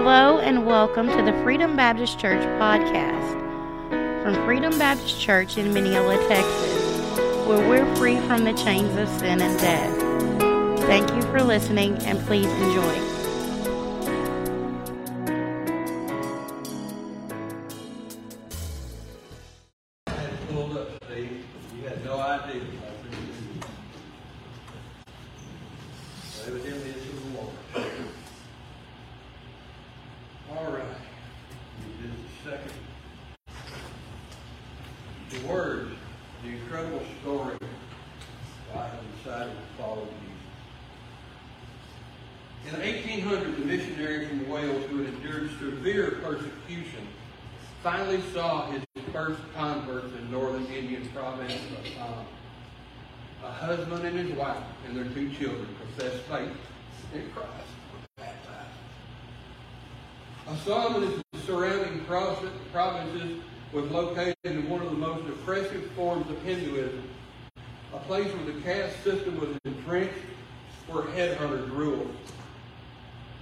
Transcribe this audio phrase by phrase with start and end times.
[0.00, 3.32] Hello and welcome to the Freedom Baptist Church podcast
[4.22, 7.18] from Freedom Baptist Church in Mineola, Texas,
[7.48, 10.80] where we're free from the chains of sin and death.
[10.82, 13.17] Thank you for listening and please enjoy.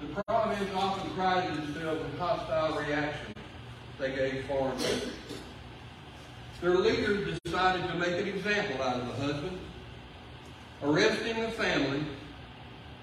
[0.01, 3.35] The province often prided themselves in hostile reaction
[3.99, 5.13] they gave foreign visitors.
[6.61, 9.59] Their leaders decided to make an example out of the husband.
[10.83, 12.05] Arresting the family,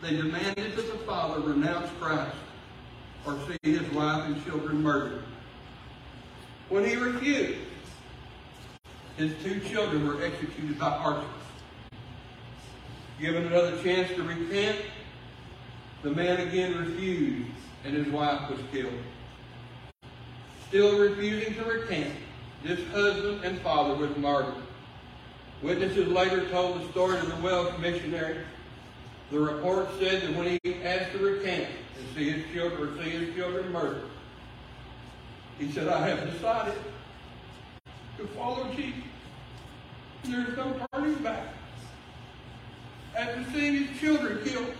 [0.02, 2.36] they demanded that the father renounce Christ
[3.26, 5.24] or see his wife and children murdered.
[6.70, 7.60] When he refused,
[9.18, 11.26] his two children were executed by archers.
[13.20, 14.78] Given another chance to repent,
[16.04, 17.50] the man again refused
[17.86, 18.94] and his wife was killed.
[20.68, 22.14] Still refusing to recant,
[22.64, 24.54] this husband and father was martyred.
[25.62, 28.40] Witnesses later told the story to the Welsh missionary.
[29.32, 33.36] The report said that when he asked to recant and see his children see his
[33.36, 34.10] children murdered,
[35.58, 36.76] he said, I have decided
[38.18, 39.04] to follow Jesus.
[40.24, 41.48] There is no turning back.
[43.16, 44.74] After seeing his children killed,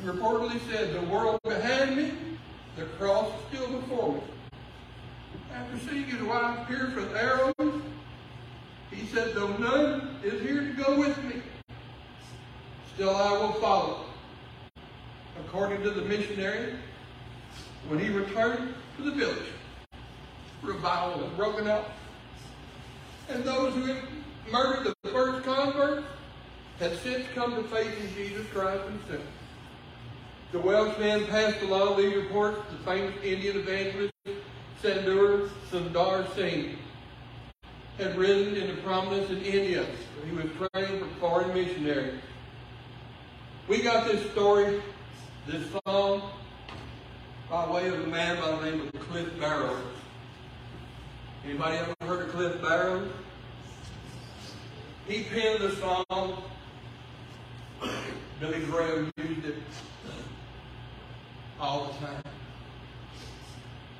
[0.00, 2.12] he reportedly said, The world behind me,
[2.76, 4.20] the cross is still before me.
[5.52, 7.82] After seeing his wife pierced with arrows,
[8.90, 11.42] he said, Though none is here to go with me,
[12.94, 14.04] still I will follow.
[15.40, 16.74] According to the missionary,
[17.88, 19.48] when he returned to the village,
[20.62, 21.90] revival had broken out.
[23.28, 24.02] And those who had
[24.50, 26.06] murdered the first converts
[26.78, 29.26] had since come to faith in Jesus Christ himself.
[30.50, 34.14] The Welshman passed along these reports to the famous Indian evangelist
[34.80, 36.78] Sadhu Sundar Singh
[37.98, 39.84] had risen into prominence in India
[40.24, 42.20] he was trained for foreign missionaries.
[43.68, 44.80] We got this story,
[45.46, 46.30] this song,
[47.50, 49.84] by way of a man by the name of Cliff Barrows.
[51.44, 53.10] Anybody ever heard of Cliff Barrows?
[55.06, 56.42] He penned the song.
[58.40, 59.56] Billy Graham used it
[61.60, 62.22] all the time.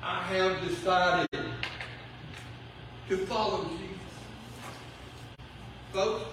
[0.01, 1.27] I have decided
[3.09, 3.97] to follow Jesus.
[5.91, 6.25] Folks,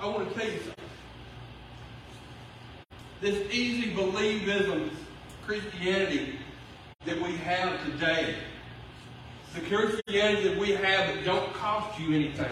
[0.00, 0.74] I want to tell you something.
[3.20, 4.90] This easy believism
[5.44, 6.38] Christianity
[7.04, 8.36] that we have today,
[9.54, 12.46] the Christianity that we have that don't cost you anything.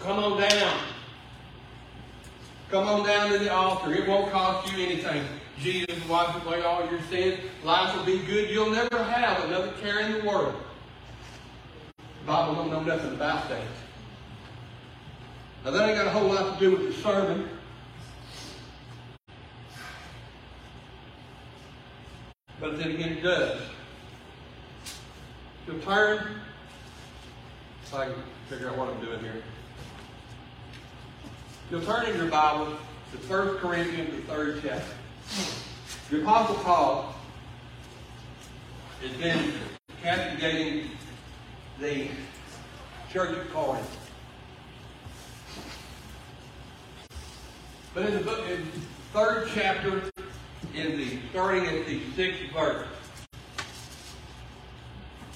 [0.00, 0.80] Come on down.
[2.70, 3.92] Come on down to the altar.
[3.92, 5.24] It won't cost you anything.
[5.58, 7.40] Jesus wipes away all your sins.
[7.64, 8.48] Life will be good.
[8.48, 10.54] You'll never have another care in the world.
[11.96, 13.64] The Bible don't know nothing about that.
[15.64, 17.48] Now that ain't got a whole lot to do with the sermon.
[22.60, 23.62] But then again, it does.
[25.66, 26.40] You'll turn.
[27.82, 28.14] If I can
[28.48, 29.42] figure out what I'm doing here.
[31.70, 32.76] You'll turn in your Bible
[33.12, 34.84] to 1 Corinthians, the third chapter.
[36.10, 37.14] The Apostle Paul
[39.00, 39.52] has been
[40.02, 40.90] castigating
[41.78, 42.08] the
[43.12, 43.98] church at Corinth.
[47.94, 48.66] But in the book, in
[49.12, 50.02] third chapter,
[50.74, 52.88] in the starting at the sixth verse,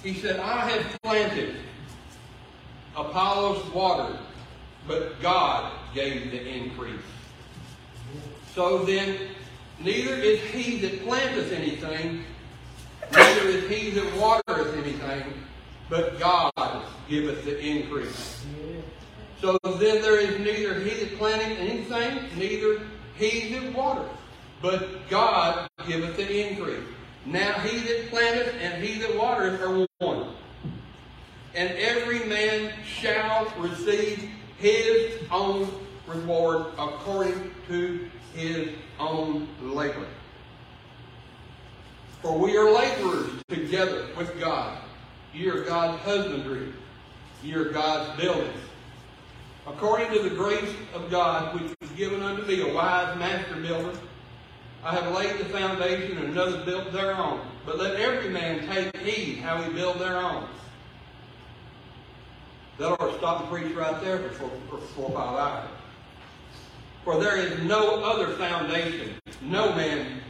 [0.03, 1.55] he said, I have planted,
[2.97, 4.19] Apollos watered,
[4.89, 7.01] but God gave the increase.
[8.55, 9.17] So then,
[9.81, 12.25] neither is he that planteth anything,
[13.13, 15.25] neither is he that watereth anything,
[15.89, 16.53] but God
[17.09, 18.45] giveth the increase.
[19.41, 22.81] So then there is neither he that planteth anything, neither
[23.17, 24.11] he that watereth,
[24.63, 26.83] but God giveth the increase.
[27.27, 30.29] Now he that planteth and he that watereth are one.
[31.55, 35.69] And every man shall receive his own
[36.07, 38.69] reward according to his
[38.99, 40.07] own labor.
[42.23, 44.79] For we are laborers together with God.
[45.35, 46.73] Ye are God's husbandry.
[47.43, 48.53] Ye are God's building.
[49.67, 53.99] According to the grace of God, which was given unto me, a wise master builder,
[54.83, 57.41] I have laid the foundation, and another built thereon.
[57.65, 60.49] But let every man take heed how he build thereon.
[62.79, 65.71] That ought to stop and preach right there for for four five hours.
[67.05, 70.21] For there is no other foundation, no man,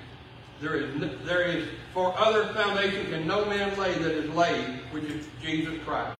[0.60, 0.90] there is,
[1.24, 5.74] there is, for other foundation can no man lay that is laid, which is Jesus
[5.84, 6.16] Christ.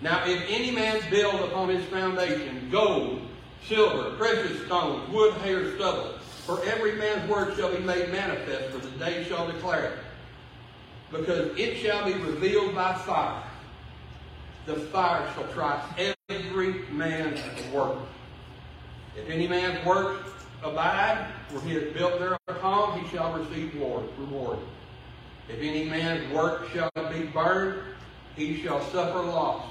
[0.00, 3.20] Now, if any man build upon his foundation gold,
[3.66, 8.78] silver, precious stones, wood, hair, stubble, for every man's word shall be made manifest, for
[8.78, 9.98] the day shall declare it.
[11.10, 13.42] Because it shall be revealed by fire.
[14.68, 15.82] The fire shall try
[16.28, 17.40] every man's
[17.72, 17.96] work.
[19.16, 20.26] If any man's work
[20.62, 24.58] abide, where he has built thereupon, he shall receive reward.
[25.48, 27.80] If any man's work shall be burned,
[28.36, 29.70] he shall suffer loss.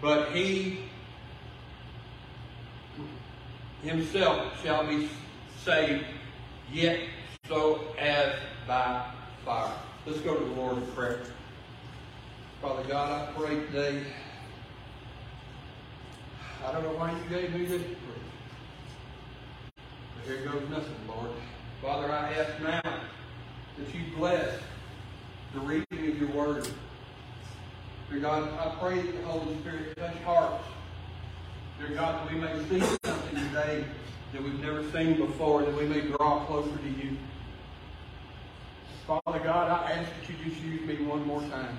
[0.00, 0.84] But he
[3.82, 5.10] himself shall be
[5.62, 6.06] saved,
[6.72, 7.00] yet
[7.46, 8.32] so as
[8.66, 9.10] by
[9.44, 9.70] fire.
[10.06, 11.20] Let's go to the Lord in prayer.
[12.60, 14.02] Father God, I pray today.
[16.66, 17.82] I don't know why you gave me this.
[19.76, 21.30] But here goes nothing, Lord.
[21.80, 24.58] Father, I ask now that you bless
[25.54, 26.68] the reading of your word.
[28.10, 30.64] Dear God, I pray that the Holy Spirit touch hearts.
[31.78, 33.84] Dear God, that we may see something today
[34.32, 37.16] that we've never seen before, that we may draw closer to you.
[39.06, 41.78] Father God, I ask that you just use me one more time.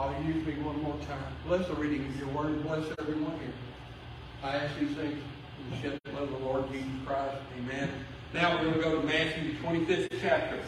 [0.00, 1.22] Father, use me one more time.
[1.46, 2.62] Bless the reading of your word.
[2.62, 3.52] Bless everyone here.
[4.42, 7.36] I ask these things in the shed blood of the Lord Jesus Christ.
[7.58, 7.90] Amen.
[8.32, 10.58] Now we're going to go to Matthew, the 25th chapter.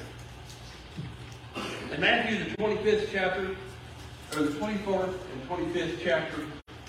[1.94, 3.56] In Matthew, the 25th chapter,
[4.36, 6.42] or the 24th and 25th chapter,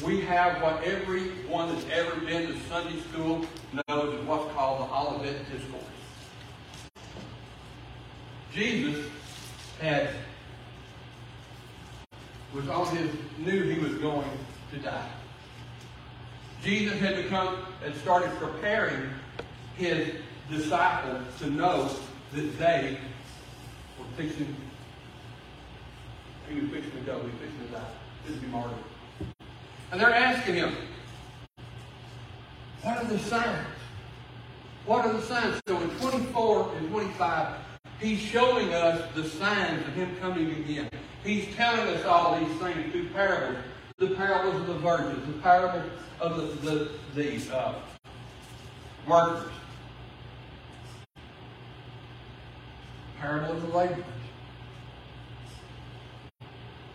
[0.03, 3.45] we have what everyone that's ever been to Sunday school
[3.87, 5.81] knows is what's called the Olivet Discourse.
[8.51, 9.05] Jesus
[9.79, 10.09] had
[12.53, 13.09] was on his
[13.39, 14.29] knew he was going
[14.71, 15.09] to die.
[16.63, 19.09] Jesus had become and started preparing
[19.75, 20.15] his
[20.49, 21.89] disciples to know
[22.33, 22.97] that they
[23.99, 24.55] were fixing
[26.49, 27.87] he was fixing to go, he was fixing to die.
[28.27, 28.77] This be martyred.
[29.91, 30.75] And they're asking him,
[32.81, 33.67] what are the signs?
[34.85, 35.61] What are the signs?
[35.67, 37.55] So in 24 and 25,
[37.99, 40.89] he's showing us the signs of him coming again.
[41.23, 43.57] He's telling us all these things through parables.
[43.97, 45.89] The parables of the virgins, the parables
[46.19, 47.75] of the, the, the uh,
[49.07, 49.51] workers,
[53.21, 54.03] parable of the laborers.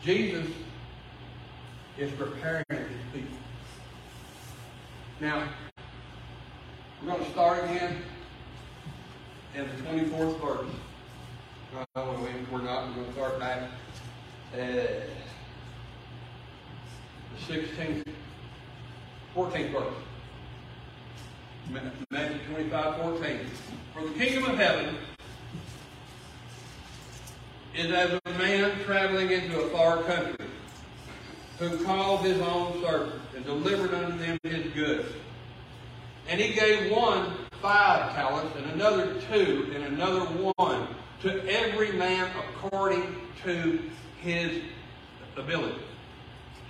[0.02, 0.46] Jesus
[1.96, 3.36] is preparing his people.
[5.20, 5.48] Now,
[7.02, 8.02] we're going to start again
[9.54, 10.70] in the 24th verse.
[11.72, 11.84] We're
[12.62, 12.88] not.
[12.88, 13.70] We're going to start back
[14.52, 15.02] Uh, the
[17.46, 18.04] 16th,
[19.34, 19.94] 14th verse.
[22.10, 23.40] Matthew 25, 14.
[23.92, 24.96] For the kingdom of heaven
[27.74, 30.46] is as a man traveling into a far country
[31.58, 35.08] who called his own servants and delivered unto them his goods.
[36.28, 40.20] And he gave one five talents, and another two, and another
[40.56, 40.86] one,
[41.22, 43.80] to every man according to
[44.20, 44.62] his
[45.36, 45.80] ability,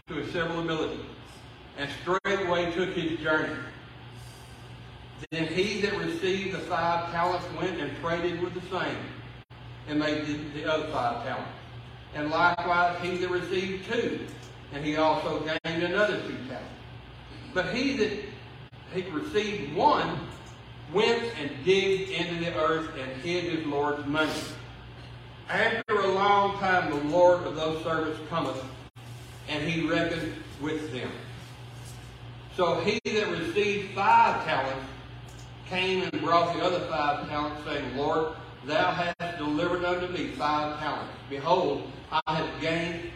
[0.08, 1.04] to his several abilities.
[1.78, 3.56] And straightway took his journey.
[5.30, 8.96] Then he that received the five talents went and traded with the same,
[9.88, 11.50] and made the, the other five talents.
[12.14, 14.26] And likewise he that received two,
[14.72, 16.68] and he also gained another two talents.
[17.54, 18.12] But he that
[18.94, 20.18] he received one
[20.92, 24.32] went and digged into the earth and hid his Lord's money.
[25.48, 28.62] After a long time, the Lord of those servants cometh,
[29.48, 31.10] and he reckoned with them.
[32.54, 34.86] So he that received five talents
[35.70, 38.34] came and brought the other five talents, saying, Lord,
[38.66, 41.14] thou hast delivered unto me five talents.
[41.30, 43.10] Behold, I have gained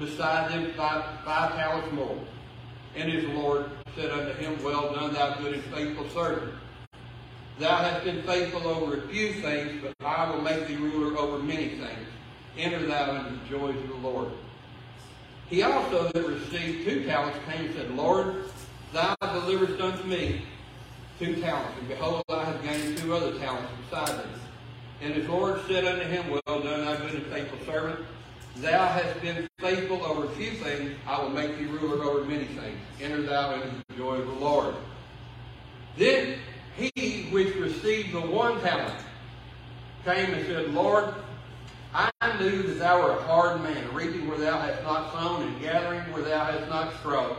[0.00, 2.18] beside them five, five talents more.
[2.96, 6.52] And his Lord said unto him, Well done, thou good and faithful servant.
[7.58, 11.42] Thou hast been faithful over a few things, but I will make thee ruler over
[11.42, 12.06] many things.
[12.58, 14.28] Enter thou into the joys of the Lord.
[15.48, 18.44] He also that received two talents came and said, Lord,
[18.92, 20.42] thou deliverest unto me
[21.18, 21.72] two talents.
[21.78, 24.40] And behold, I have gained two other talents beside thee.
[25.00, 28.00] And his Lord said unto him, Well done, thou good and faithful servant.
[28.56, 32.46] Thou hast been faithful over a few things, I will make thee ruler over many
[32.46, 32.78] things.
[33.00, 34.74] Enter thou into the joy of the Lord.
[35.98, 36.38] Then
[36.76, 38.94] he which received the one talent
[40.04, 41.14] came and said, Lord,
[41.94, 45.60] I knew that thou wert a hard man, reaping where thou hast not sown, and
[45.60, 47.36] gathering where thou hast not strawed.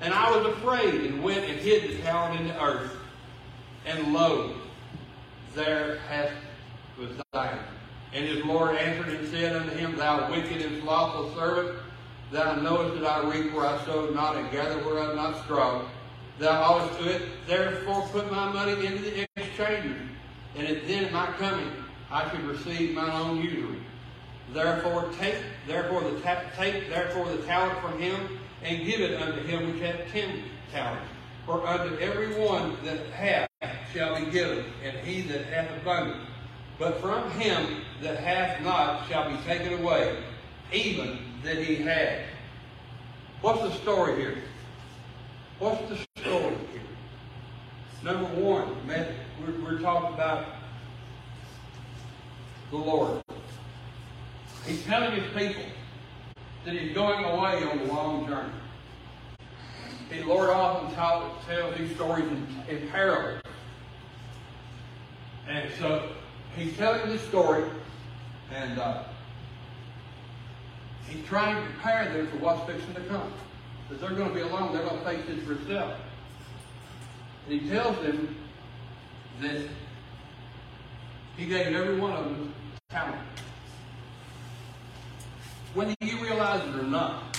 [0.00, 2.94] And I was afraid, and went and hid the talent in the earth.
[3.86, 4.56] And lo,
[5.54, 6.32] there hath
[6.98, 7.58] was thine.
[8.12, 11.78] And his Lord answered and said unto him, Thou wicked and slothful servant,
[12.32, 15.42] thou knowest that I reap where I sowed not, and gather where I have not
[15.44, 15.86] strawed.
[16.38, 19.96] Thou oughtest to it, therefore put my money into the exchange,
[20.56, 21.70] and at then my coming
[22.10, 23.78] I should receive mine own usury.
[24.52, 25.36] Therefore take,
[25.68, 29.82] therefore the ta- take, therefore the talent from him, and give it unto him which
[29.82, 31.06] hath ten talents.
[31.46, 33.48] For unto every one that hath
[33.92, 36.26] shall be given, and he that hath abundance.
[36.80, 40.18] But from him that hath not shall be taken away,
[40.72, 42.22] even that he had.
[43.40, 44.38] What's the story here?
[45.60, 46.80] What's the story here?
[48.02, 50.46] Number one, man, we're, we're talking about
[52.70, 53.22] the Lord.
[54.66, 55.62] He's telling his people
[56.64, 58.50] that he's going away on a long journey.
[60.10, 63.42] The Lord often tells, tells these stories in, in parables.
[65.46, 66.08] And so
[66.56, 67.64] he's telling this story,
[68.50, 69.02] and uh,
[71.06, 73.30] he's trying to prepare them for what's fixing to come.
[73.88, 75.94] Because they're going to be alone, they're going to face this for itself.
[77.46, 78.36] And he tells them
[79.42, 79.60] that
[81.36, 82.54] he gave every one of them
[82.88, 83.20] talent.
[85.74, 87.36] Whether you realize it or not,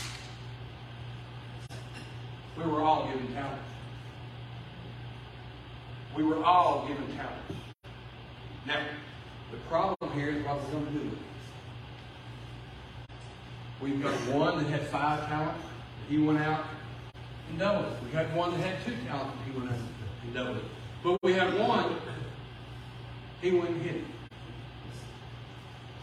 [2.57, 3.63] we were all given talents.
[6.15, 7.53] We were all given talents.
[8.67, 8.79] Now,
[9.51, 11.19] the problem here is what we're going to do with it.
[13.81, 15.65] We've got one that had five talents.
[16.09, 16.65] He went out
[17.49, 17.97] and doubled.
[18.03, 19.37] We had one that had two talents.
[19.45, 19.77] He went out
[20.35, 20.63] it.
[21.03, 21.95] But we had one,
[23.41, 24.03] he wouldn't hit it.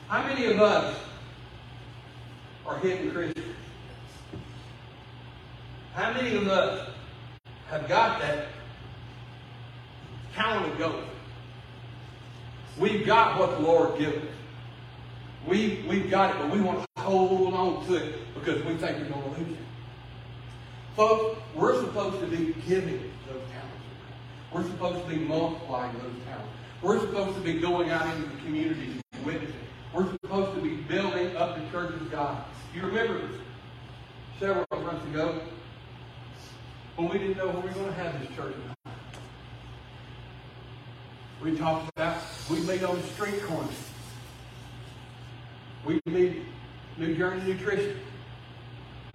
[0.09, 0.97] How many of us
[2.67, 3.47] are hidden Christians?
[5.95, 6.89] How many of us
[7.69, 8.47] have got that
[10.35, 11.05] talent of gold?
[12.79, 14.33] We've got what the Lord gives us.
[15.47, 18.99] We, we've got it, but we want to hold on to it because we think
[18.99, 19.65] we're going to lose it.
[20.97, 23.82] Folks, we're supposed to be giving those talents.
[24.53, 26.49] We're supposed to be multiplying those talents.
[26.83, 29.55] We're supposed to be going out into the communities and witnessing.
[29.95, 32.45] We're supposed to be building up the church of God.
[32.75, 33.29] You remember
[34.39, 35.41] several months ago
[36.97, 38.55] when we didn't know where we were going to have this church.
[41.43, 42.19] We talked about
[42.51, 43.69] we meet on the street corner.
[45.85, 46.43] We meet
[46.99, 47.99] New Journey Nutrition.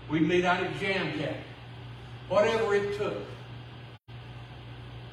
[0.10, 1.38] We meet out at Jam Cat.
[2.28, 3.18] Whatever it took.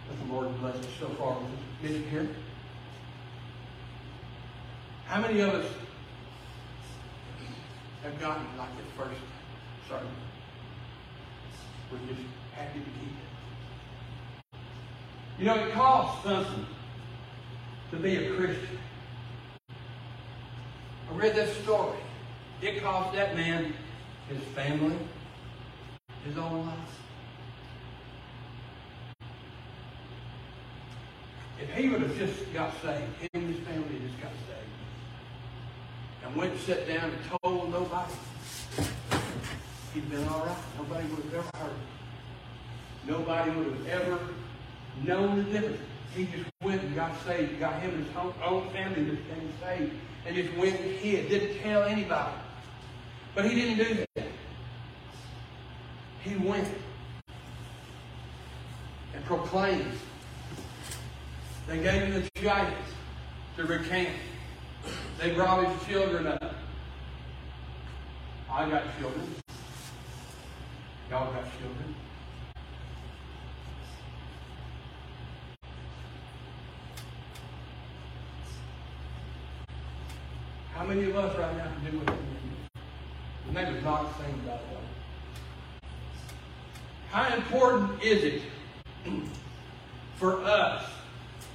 [0.09, 1.49] Let the Lord bless us so far with
[1.83, 2.29] this mission here.
[5.07, 5.67] How many of us
[8.03, 9.21] have gotten like the first
[9.89, 10.07] sermon?
[11.91, 13.15] We're just happy to keep
[14.53, 14.59] it.
[15.39, 16.67] You know, it costs something
[17.91, 18.79] to be a Christian.
[21.11, 21.99] I read that story.
[22.63, 23.75] It cost that man
[24.29, 24.97] his family,
[26.25, 27.01] his own life.
[31.61, 34.75] If he would have just got saved, him and his family just got saved,
[36.25, 38.13] and went and sat down and told nobody,
[39.95, 40.57] he'd been all right.
[40.79, 41.79] Nobody would have ever heard him.
[43.07, 44.19] Nobody would have ever
[45.05, 45.81] known the difference.
[46.17, 47.59] He just went and got saved.
[47.61, 49.93] Got him and his own, own family just came saved.
[50.27, 51.29] And just went and hid.
[51.29, 52.35] Didn't tell anybody.
[53.35, 54.27] But he didn't do that.
[56.23, 56.69] He went
[59.15, 59.93] and proclaimed.
[61.67, 62.75] They gave him the chance
[63.57, 64.11] to recant.
[65.19, 66.55] They brought his children up.
[68.51, 69.35] I got children.
[71.11, 71.95] Y'all got children.
[80.75, 83.47] How many of us right now can do what he did?
[83.47, 84.81] His name is not the same, by the way.
[87.11, 88.43] How important is it
[90.17, 90.94] for us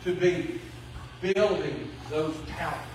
[0.04, 0.62] to be
[1.22, 2.88] building those talents,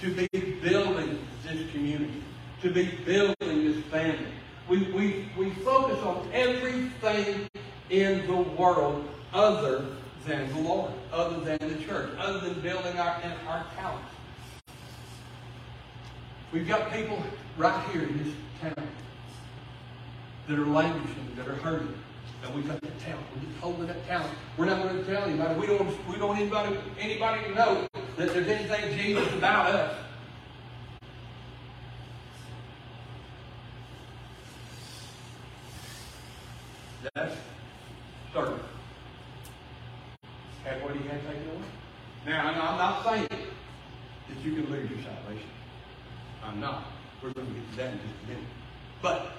[0.00, 0.28] to be
[0.62, 2.22] building this community,
[2.62, 4.32] to be building this family?
[4.68, 7.48] We, we, we focus on everything
[7.90, 9.84] in the world other
[10.26, 14.08] than the Lord, other than the church, other than building our, our talents.
[16.52, 17.22] We've got people
[17.56, 18.88] right here in this town
[20.48, 21.94] that are languishing, that are hurting.
[22.42, 23.26] And we've got that talent.
[23.34, 24.32] We're just holding that talent.
[24.56, 25.60] We're not going to tell anybody.
[25.60, 29.94] We don't, we don't want anybody, anybody to know that there's anything Jesus about us.
[37.14, 37.34] That's
[38.32, 38.60] certain.
[40.64, 41.64] Have what he had taken away.
[42.26, 45.48] Now, I'm not saying that you can lose your salvation.
[46.44, 46.84] I'm not.
[47.22, 48.44] We're going to get to that in just a minute.
[49.00, 49.32] But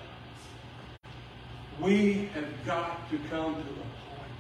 [1.79, 4.35] we have got to come to a point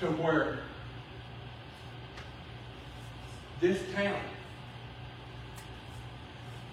[0.00, 0.58] to where
[3.60, 4.20] this town,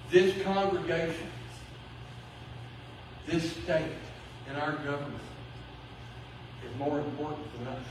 [0.10, 1.28] this congregation,
[3.26, 3.92] this state,
[4.48, 5.22] and our government
[6.66, 7.84] is more important than us.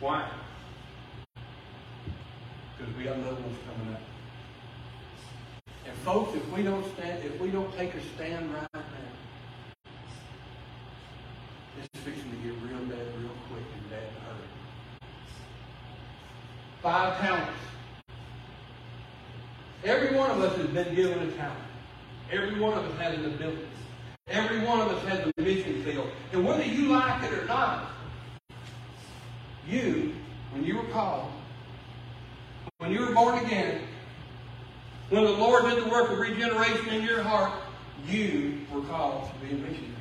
[0.00, 0.28] Why?
[2.76, 4.00] Because we got little ones coming up.
[5.86, 8.82] And folks, if we don't stand, if we don't take a stand right now,
[11.78, 14.48] it's fixing to get real bad real quick and bad in a hurry.
[16.86, 17.50] Five talents.
[19.82, 21.58] Every one of us has been given a talent.
[22.30, 23.66] Every one of us has an ability.
[24.28, 26.06] Every one of us has a mission field.
[26.32, 27.90] And whether you like it or not,
[29.66, 30.14] you,
[30.52, 31.28] when you were called,
[32.78, 33.80] when you were born again,
[35.10, 37.52] when the Lord did the work of regeneration in your heart,
[38.06, 39.92] you were called to be a missionary.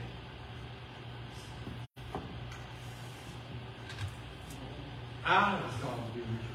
[5.25, 6.54] I was called to be a missionary.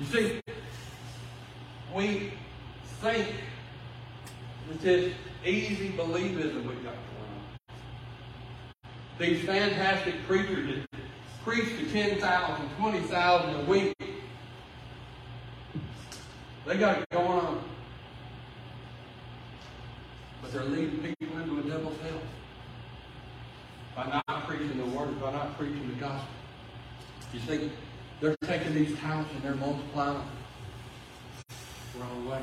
[0.00, 0.40] You see,
[1.94, 2.32] we
[3.00, 3.28] think
[4.68, 5.12] with this
[5.44, 7.76] easy believism we've got going on.
[9.18, 11.00] These fantastic preachers that
[11.44, 13.94] preach to 10,000, 20,000 a week
[16.64, 17.64] they got it going on.
[20.40, 22.20] But they're leading people into a devil's hell
[23.96, 26.28] by not preaching the word, by not preaching the gospel.
[27.32, 27.72] You see,
[28.22, 30.26] they're taking these talents and they're multiplying them
[31.92, 32.42] the wrong way.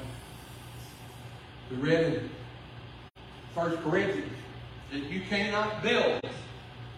[1.72, 2.30] We read in
[3.54, 4.34] 1 Corinthians
[4.92, 6.22] that you cannot build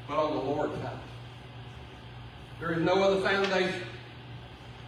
[0.07, 0.95] but on the Lord's house.
[2.59, 3.83] There is no other foundation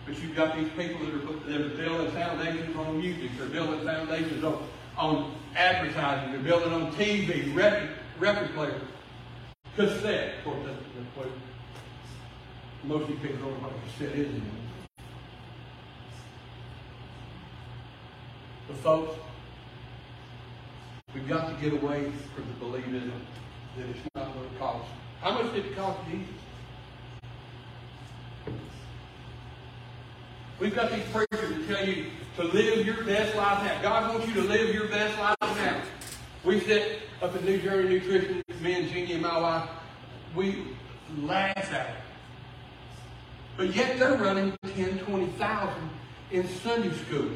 [0.06, 3.32] but you've got these people that are, that are building foundations on music.
[3.38, 6.34] They're building foundations on, on advertising.
[6.34, 8.82] They're building on TV, record, record players,
[9.77, 10.39] cassette.
[10.39, 10.79] Of course, that's,
[12.84, 14.41] that's what most of you people don't know what a cassette is.
[18.67, 19.19] But folks,
[21.13, 23.12] we've got to get away from the believism
[23.78, 24.89] that it's not what it costs.
[25.22, 26.28] How much did it cost Jesus?
[30.60, 32.06] We've got these preachers that tell you
[32.38, 33.82] to live your best life now.
[33.82, 35.82] God wants you to live your best life now.
[36.46, 39.69] We sit up at New Journey Nutrition, me and Jeannie and my wife,
[40.36, 40.67] we
[41.17, 42.12] laugh at it.
[43.56, 45.89] But yet they're running 10, 20,000
[46.32, 47.30] in Sunday school.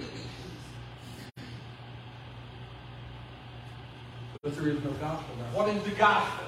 [4.42, 5.58] But there is no gospel now.
[5.58, 6.46] What is the gospel?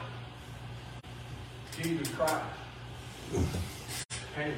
[1.81, 2.45] Jesus Christ
[4.35, 4.53] came,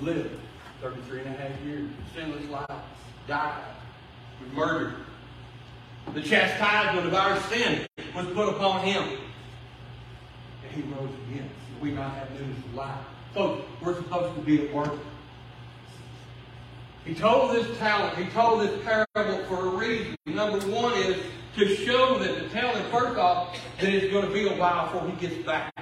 [0.00, 0.38] lived,
[0.80, 2.66] 33 and a half years, sinless life,
[3.26, 3.62] died,
[4.40, 4.94] was murdered.
[6.14, 9.18] The chastisement of our sin was put upon him.
[10.64, 11.48] And he rose again.
[11.48, 12.98] So we might have news of life.
[13.34, 14.92] Folks, we're supposed to be at work.
[17.04, 20.14] He told this talent, he told this parable for a reason.
[20.26, 21.16] Number one is
[21.56, 25.08] to show that, the talent, first off, that it's going to be a while before
[25.08, 25.72] he gets back.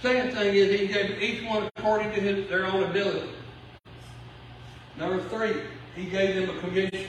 [0.00, 3.30] Second thing is he gave each one according to his, their own ability.
[4.98, 5.62] Number three,
[5.94, 7.06] he gave them a commission.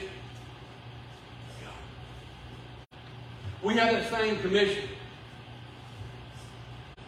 [3.62, 4.88] We have that same commission.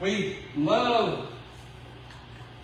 [0.00, 1.28] We love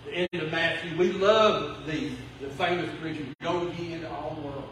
[0.05, 0.97] the end of Matthew.
[0.97, 4.69] We love the, the famous preaching, go ye into all the world.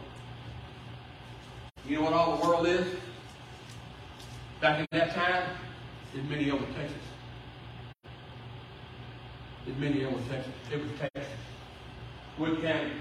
[1.86, 2.86] You know what all the world is?
[4.60, 5.42] Back in that time,
[6.14, 6.96] in Mineola, Texas.
[9.66, 10.52] In Mineola, Texas.
[10.72, 11.32] It was Texas.
[12.38, 12.92] Wood County.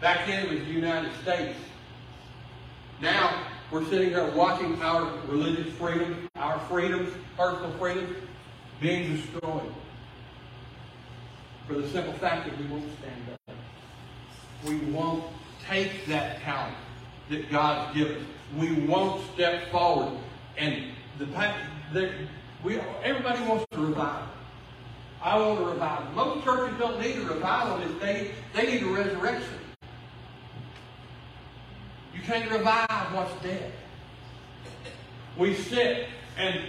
[0.00, 1.58] Back then it was the United States.
[3.00, 8.16] Now we're sitting here watching our religious freedom, our freedoms, personal freedoms,
[8.80, 9.72] being destroyed.
[11.68, 13.54] For the simple fact that we won't stand up.
[14.66, 15.24] We won't
[15.68, 16.74] take that talent
[17.28, 18.26] that God's given.
[18.56, 20.18] We won't step forward.
[20.56, 20.86] And
[21.18, 21.26] the,
[21.92, 22.10] the
[22.64, 24.24] we, everybody wants to revive.
[25.22, 26.12] I want a revival.
[26.12, 27.86] Most churches don't need a revival.
[28.00, 29.58] They, they need a resurrection.
[32.14, 33.72] You can't revive what's dead.
[35.36, 36.06] We sit
[36.38, 36.60] and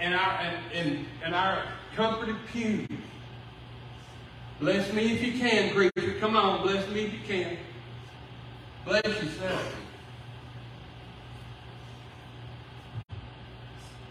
[0.00, 1.62] in our in, in our
[1.94, 2.88] comforted pews.
[4.58, 6.18] Bless me if you can, preacher.
[6.18, 7.58] Come on, bless me if you can.
[8.86, 9.76] Bless yourself.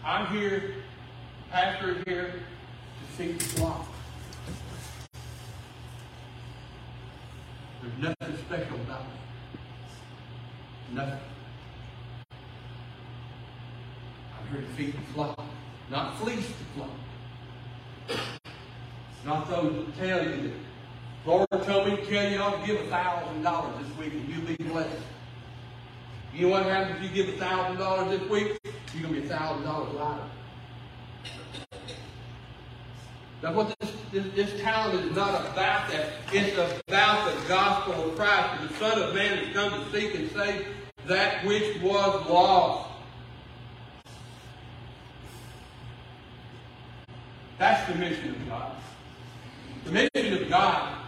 [0.04, 0.74] I'm here,
[1.50, 3.88] pastor here to feed the flock.
[7.82, 9.10] There's nothing special about me.
[10.92, 11.18] Nothing.
[14.38, 15.44] I'm here to feed the flock,
[15.90, 16.90] not fleece the flock.
[19.26, 20.52] Not those that tell you that,
[21.26, 24.56] Lord told me to tell you I'll give a thousand dollars this week and you'll
[24.56, 25.02] be blessed.
[26.32, 28.56] You know what happens if you give a thousand dollars this week?
[28.94, 30.22] You're gonna be a thousand dollars lighter.
[33.42, 36.10] That's what this, this, this talent is not about that.
[36.32, 38.68] It's about the gospel of Christ.
[38.68, 40.66] The Son of Man has come to seek and save
[41.06, 42.90] that which was lost.
[47.58, 48.76] That's the mission of God.
[49.86, 50.98] The mission of God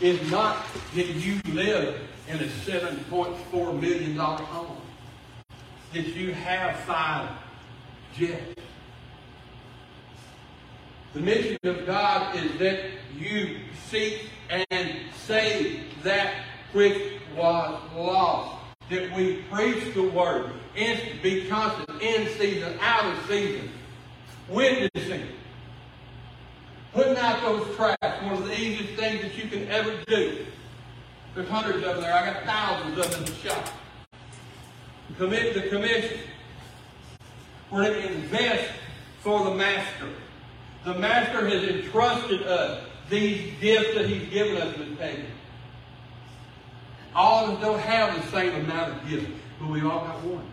[0.00, 4.80] is not that you live in a $7.4 million home,
[5.92, 7.28] that you have five
[8.16, 8.54] jets.
[11.12, 12.80] The mission of God is that
[13.14, 13.58] you
[13.90, 18.64] seek and save that which was lost.
[18.88, 23.70] That we preach the word, and be constant, in season, out of season,
[24.48, 25.26] witnessing,
[26.92, 30.46] putting out those tracts, one of the easiest things that you can ever do.
[31.34, 32.14] There's hundreds of them there.
[32.14, 33.68] I got thousands of them in the shop.
[35.16, 36.18] Commit the commission.
[37.70, 38.70] We're going to invest
[39.20, 40.08] for the master.
[40.84, 45.24] The master has entrusted us these gifts that he's given us, Miss Peggy.
[47.14, 50.46] All of us don't have the same amount of gifts, but we all got one.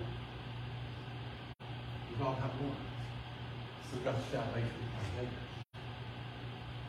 [2.09, 2.75] We've all got one.
[3.93, 4.85] We've got salvation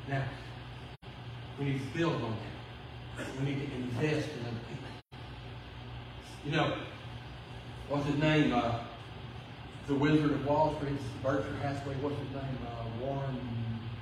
[0.08, 0.24] Now,
[1.58, 2.36] we need to build on
[3.16, 3.26] that.
[3.40, 5.18] We need to invest in other people.
[6.44, 6.76] You know,
[7.88, 8.52] what's his name?
[8.52, 8.84] Uh,
[9.88, 12.58] the Wizard of Wall Street, Berkshire Hathaway, what's his name?
[12.66, 13.40] Uh, Warren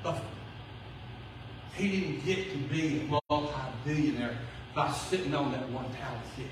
[0.02, 0.24] Buffett.
[1.74, 4.38] He didn't get to be a multi-billionaire
[4.74, 6.48] by sitting on that one town city.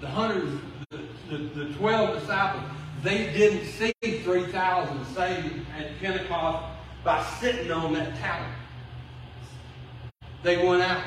[0.00, 1.00] The hundreds, the,
[1.30, 2.64] the, the 12 disciples,
[3.02, 3.92] they didn't see
[4.24, 6.66] 3,000 saved at Pentecost
[7.04, 8.52] by sitting on that tower.
[10.42, 11.04] They went out.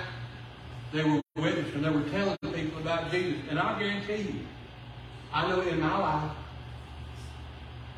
[0.94, 3.42] They were witnesses and they were telling people about Jesus.
[3.50, 4.40] And I guarantee you,
[5.34, 6.32] I know in my life,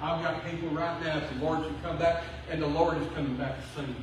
[0.02, 3.08] I've got people right now, if the Lord should come back, and the Lord is
[3.10, 3.96] coming back soon.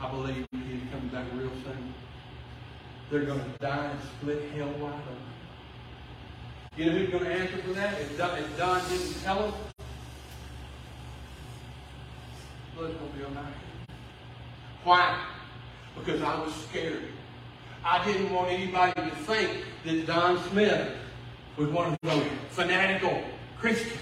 [0.00, 1.94] I believe He's coming back real soon.
[3.10, 5.16] They're going to die and split hell wide open.
[6.76, 8.00] You know who's going to answer for that?
[8.00, 9.54] If Don, if Don didn't tell us,
[12.84, 13.54] on.
[14.84, 15.24] Why?
[15.98, 17.02] Because I was scared.
[17.84, 20.92] I didn't want anybody to think that Don Smith
[21.56, 23.22] was one of those fanatical
[23.58, 23.98] Christians.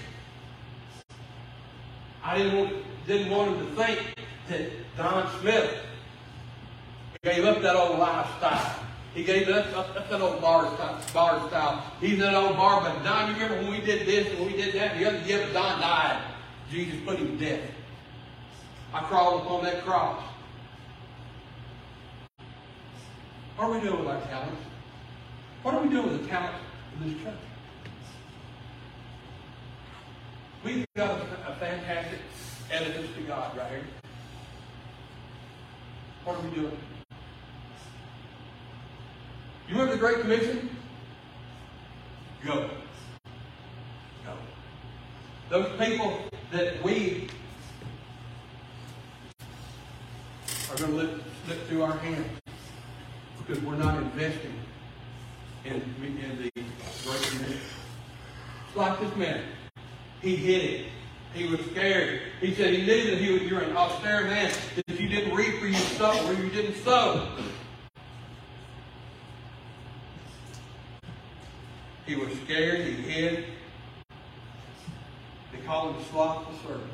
[2.23, 2.73] I didn't want,
[3.07, 3.99] didn't want him to think
[4.49, 5.75] that Don Smith
[7.23, 8.75] gave up that old lifestyle.
[9.13, 11.83] He gave up, up, up that old bar style, bar style.
[11.99, 14.73] He's that old bar, but Don, you remember when we did this and we did
[14.75, 14.97] that?
[14.97, 16.23] The other but Don died.
[16.71, 17.61] Jesus put him to death.
[18.93, 20.21] I crawled upon that cross.
[23.55, 24.61] What are we doing with our talents?
[25.63, 26.59] What are we doing with the talents
[26.93, 27.33] of this church?
[30.63, 32.19] We've got a, fantastic
[32.71, 33.83] edifice to God right here.
[36.23, 36.77] What are we doing?
[39.67, 40.69] You remember the Great Commission?
[42.43, 42.69] Go.
[44.25, 44.33] Go.
[45.49, 46.19] Those people
[46.51, 47.29] that we
[50.71, 51.09] are going to let
[51.45, 52.39] slip through our hands
[53.37, 54.53] because we're not investing
[55.65, 57.59] in, in the Great Commission.
[58.67, 59.43] It's like this man.
[60.21, 60.85] He hid it.
[61.33, 62.21] He was scared.
[62.39, 65.59] He said he knew that he was, you're an austere man, that you didn't reap
[65.59, 67.27] where you sow, where you didn't sow.
[72.05, 72.85] He was scared.
[72.85, 73.45] He hid.
[75.51, 76.91] They called him slothful servant.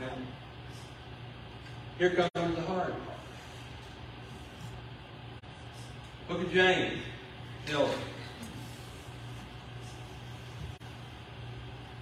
[0.00, 0.10] Now,
[1.98, 3.18] here comes the hard part.
[6.28, 7.00] Look at James
[7.66, 7.96] tells us.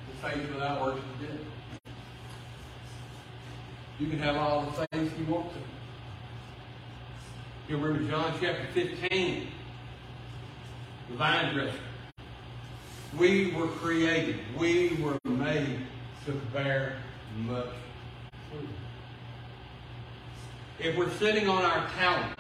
[0.09, 1.39] The faith without works is dead.
[3.99, 5.59] You can have all the faith you want to.
[7.69, 9.49] You remember John chapter 15,
[11.11, 11.79] the vine dresser.
[13.17, 15.81] We were created, we were made
[16.25, 16.97] to bear
[17.37, 17.67] much
[18.51, 18.69] fruit.
[20.83, 22.37] If we're sitting on our talent,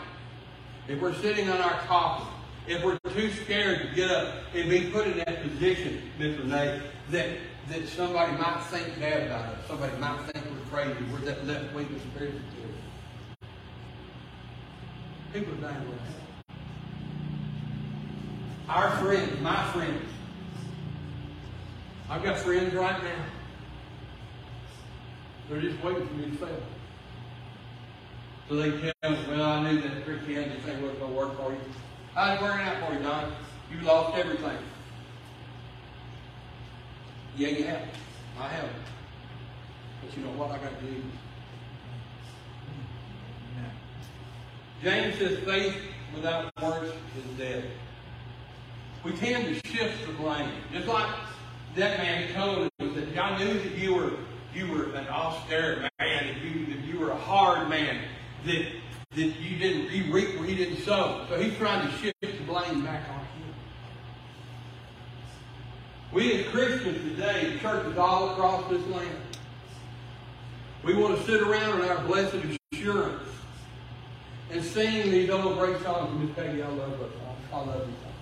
[0.88, 2.26] if we're sitting on our coffin,
[2.66, 6.82] if we're too scared to get up and be put in that position, Miss Renee,
[7.10, 7.28] that,
[7.68, 11.72] that somebody might think bad about us, somebody might think we're crazy, we're that left
[11.72, 12.74] wing conspiracy theory.
[15.32, 16.56] People are dying with that.
[18.68, 20.04] Our friends, my friends,
[22.10, 23.24] I've got friends right now.
[25.48, 26.62] They're just waiting for me to fail.
[28.48, 31.52] So they tell me, well, I knew that Christianity thing wasn't going to work for
[31.52, 31.60] you.
[32.14, 33.32] I was working out for you, Don.
[33.70, 34.58] You lost everything.
[37.36, 37.88] Yeah, you have.
[38.38, 38.68] I have.
[40.02, 40.50] But you know what?
[40.50, 41.02] I got to do.
[44.82, 45.76] James says faith
[46.14, 47.64] without works is dead.
[49.04, 50.50] We tend to shift the blame.
[50.72, 51.08] Just like
[51.76, 54.10] that man told us that I knew that you were
[54.54, 58.01] you were an austere man, that you that you were a hard man,
[58.46, 58.66] that
[59.14, 61.26] that you didn't you reap where he didn't sow.
[61.28, 63.54] So he's trying to shift the blame back on him.
[66.12, 69.18] We as Christians today, the churches all across this land,
[70.82, 72.36] we want to sit around in our blessed
[72.72, 73.22] assurance
[74.50, 76.18] and sing these old great songs.
[76.20, 77.38] Miss Peggy, I love those songs.
[77.52, 78.12] I love these songs.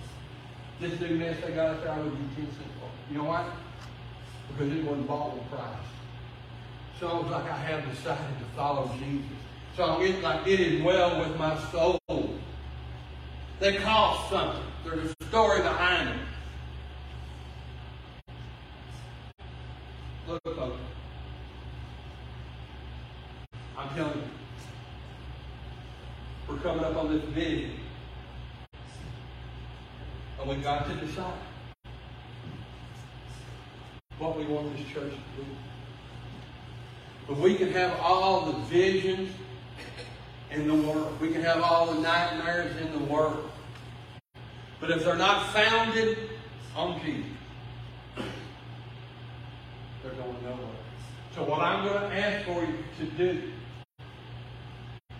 [0.79, 2.89] This new mess they got up there, I would give 10 cents for.
[3.11, 3.49] You know why?
[4.47, 5.61] Because it wasn't bought with price.
[6.99, 9.25] Songs like I have decided to follow Jesus.
[9.77, 11.97] Song it's like it is well with my soul.
[13.59, 14.61] They cost something.
[14.83, 16.19] There's a story behind them.
[20.27, 20.77] Look, folks.
[23.77, 24.23] I'm telling you.
[26.49, 27.71] We're coming up on this vision.
[30.39, 31.33] And we've got to decide
[34.17, 35.47] what we want this church to do.
[37.27, 39.31] But we can have all the visions
[40.51, 41.19] in the world.
[41.19, 43.49] We can have all the nightmares in the world.
[44.79, 46.17] But if they're not founded
[46.75, 47.25] on Jesus,
[50.03, 50.67] they're going nowhere.
[51.35, 53.51] So what I'm going to ask for you to do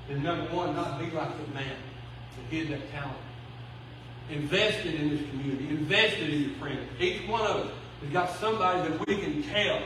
[0.09, 1.75] is number one, not be like the man
[2.35, 3.17] that hid that talent.
[4.29, 5.69] Invested in this community.
[5.69, 6.89] Invested in your friends.
[6.99, 9.81] Each one of us has got somebody that we can tell.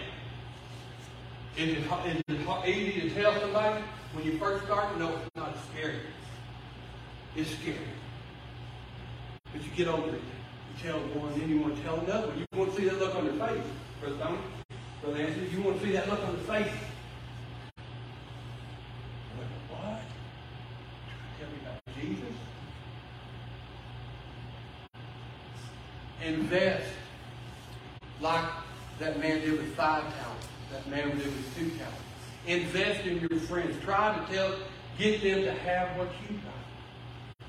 [1.57, 3.83] Is it, is it easy to tell somebody
[4.15, 4.97] when you first start?
[4.97, 5.99] No, it's not as scary.
[7.35, 7.77] It's scary.
[9.51, 10.21] But you get over it.
[10.21, 12.33] You tell one, then you want to tell another.
[12.35, 13.63] You want to see that look on their face.
[13.99, 14.37] Brother
[15.01, 16.73] Brother Anthony, you want to see that look on their face.
[19.69, 19.99] What?
[21.39, 22.35] Tell me about Jesus?
[26.23, 26.87] Invest
[28.21, 28.49] like
[28.99, 30.47] that man did with five talents.
[30.71, 32.14] That man did with two talents.
[32.47, 33.75] Invest in your friends.
[33.83, 34.55] Try to tell,
[34.99, 37.47] get them to have what you got.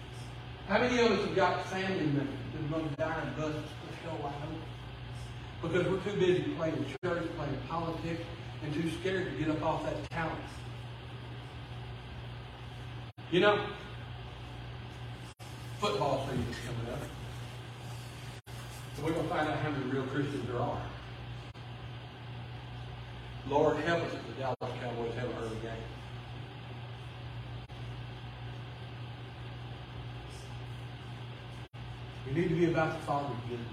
[0.69, 3.53] How many of us have got family members that are going to die the
[4.03, 4.33] show wide?
[5.61, 8.23] Because we're too busy playing church, playing politics,
[8.63, 10.39] and too scared to get up off that talent.
[13.31, 13.61] You know,
[15.79, 17.01] football season's coming up.
[18.97, 20.81] So we're going to find out how many real Christians there are.
[23.49, 25.73] Lord, help us if the Dallas Cowboys have an early game.
[32.27, 33.67] We need to be about the Father's business.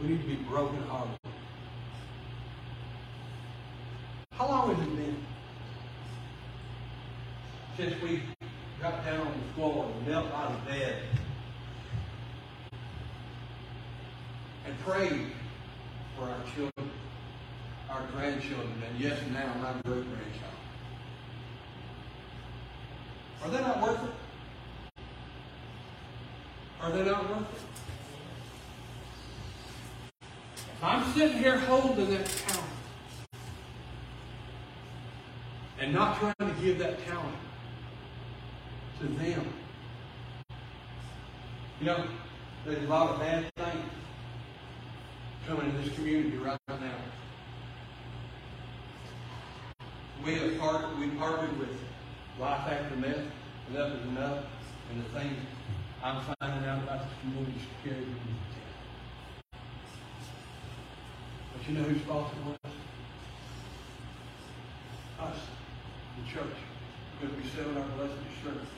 [0.00, 1.18] We need to be broken hearted.
[4.32, 5.16] How long has it been
[7.76, 8.22] since we
[8.80, 10.96] got down on the floor and knelt out of bed
[14.66, 15.26] and prayed
[16.16, 16.90] for our children,
[17.88, 20.52] our grandchildren, and yes, now my great grandchild?
[23.44, 24.10] Are they not worth it?
[26.82, 27.60] Are they not worth it?
[30.58, 32.68] If I'm sitting here holding that talent
[35.78, 37.36] and not trying to give that talent
[39.00, 39.46] to them,
[41.80, 42.04] You know,
[42.64, 43.90] there's a lot of bad things
[45.48, 46.94] coming in this community right now.
[50.24, 51.76] We have part, we partnered with
[52.38, 53.26] Life After Meth,
[53.70, 54.44] Enough is Enough,
[54.90, 55.36] and the things
[56.04, 58.10] I'm finding out about this community security.
[61.52, 62.72] But you know whose fault it was?
[65.20, 65.38] Us,
[66.18, 66.58] the church,
[67.20, 68.70] because we set our blessed assurance.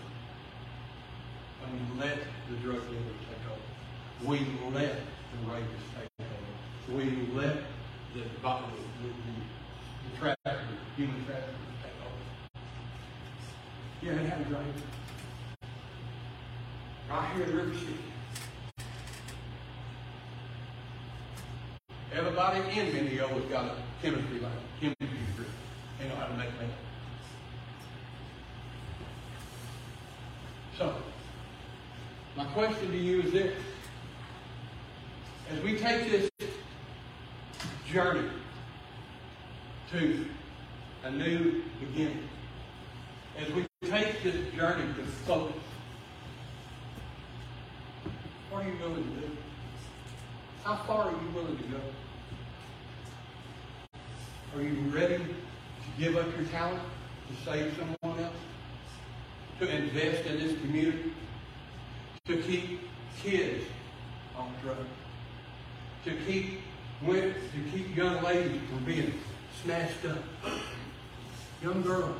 [1.65, 2.19] And we let
[2.51, 4.29] the drug dealers take over.
[4.29, 4.39] We
[4.75, 4.93] let
[5.33, 6.95] the rapists take over.
[6.95, 7.57] We let
[8.13, 8.53] the, the,
[9.01, 9.09] the,
[10.05, 12.21] the traffickers, human traffickers take over.
[14.03, 15.04] Yeah, it happens right.
[17.14, 17.94] Right here in River City.
[22.12, 24.50] Everybody in Mineola's got a chemistry lab,
[24.81, 25.46] chemistry degree.
[26.00, 26.70] They know how to make meth.
[30.77, 30.96] So,
[32.37, 33.57] my question to you is this.
[35.53, 36.29] As we take this
[37.92, 38.29] journey
[39.92, 40.27] to
[41.05, 42.29] a new beginning,
[43.38, 45.55] as we take this journey to focus,
[48.55, 49.37] what are you willing to do?
[50.62, 51.81] How far are you willing to go?
[54.55, 56.81] Are you ready to give up your talent
[57.29, 58.35] to save someone else?
[59.61, 61.13] To invest in this community?
[62.27, 62.81] To keep
[63.23, 63.65] kids
[64.37, 64.89] on drugs?
[66.05, 66.61] To keep
[67.03, 69.15] women, to keep young ladies from being
[69.63, 70.19] snatched up?
[71.63, 72.17] Young girls.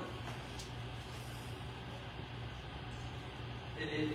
[3.81, 4.09] It, it,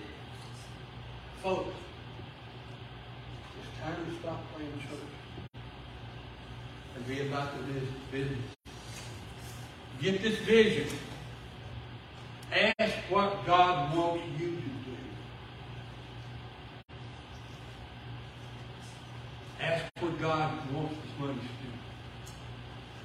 [1.42, 1.74] folks,
[3.60, 5.50] it's time to stop playing church
[6.96, 7.62] and be about the
[8.10, 8.38] business.
[10.00, 10.88] Get this vision.
[12.52, 14.96] Ask what God wants you to do.
[19.60, 21.72] Ask what God wants this money to do.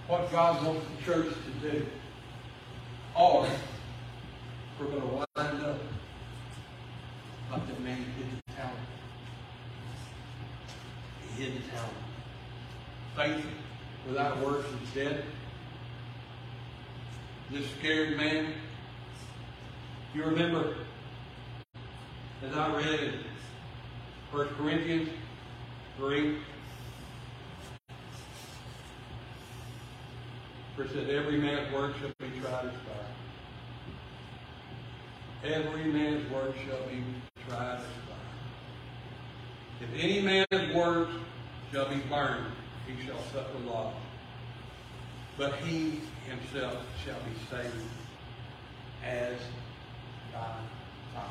[0.08, 1.86] What God wants the church to do.
[3.13, 3.48] Or
[4.80, 5.80] we're going to wind up
[7.52, 8.78] like that man hid the talent.
[11.36, 12.06] He hid the talent.
[13.15, 13.45] Faith
[14.08, 15.23] without works is dead.
[17.51, 18.54] This scared man,
[20.13, 20.75] you remember,
[22.43, 23.13] as I read in
[24.32, 25.10] 1 Corinthians
[25.97, 26.38] 3,
[30.75, 33.13] where it said, Every man's work shall be tried as fire.
[35.43, 37.04] Every man's work shall be
[37.47, 38.17] tried as fire.
[39.82, 41.10] If any man's work
[41.75, 42.53] shall be burned,
[42.88, 43.93] he shall suffer loss.
[45.38, 47.83] But he himself shall be saved
[49.03, 49.35] as
[50.31, 50.55] by
[51.13, 51.25] fire.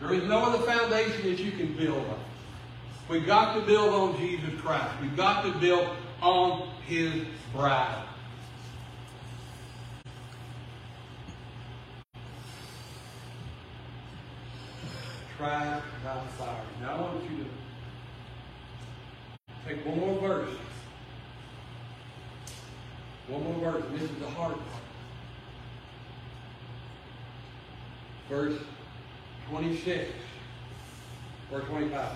[0.00, 2.20] There is no other foundation that you can build on.
[3.08, 4.92] We've got to build on Jesus Christ.
[5.00, 5.88] We've got to build
[6.20, 8.04] on His bride.
[15.36, 16.64] Try by fire.
[16.80, 17.44] Now I want you to
[19.68, 20.56] take one more verse.
[23.28, 24.82] One more verse, this is the hard part.
[28.30, 28.58] Verse
[29.50, 30.10] 26
[31.52, 32.12] or 25.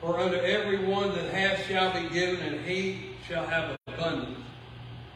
[0.00, 4.38] For unto every one that hath shall be given, and he shall have abundance.